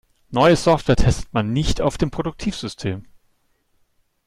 [0.31, 3.05] Neue Software testet man nicht auf dem Produktivsystem.